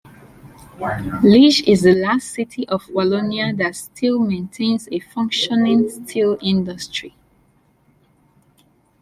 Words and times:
Liege 1.21 1.61
is 1.67 1.83
the 1.83 1.93
last 1.93 2.31
city 2.31 2.67
of 2.69 2.81
Wallonia 2.85 3.55
that 3.57 3.75
still 3.75 4.17
maintains 4.17 4.89
a 4.91 4.97
functioning 4.99 5.87
steel 5.91 6.39
industry. 6.41 7.15